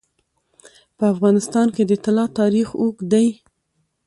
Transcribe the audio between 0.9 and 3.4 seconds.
په افغانستان کې د طلا تاریخ اوږد دی.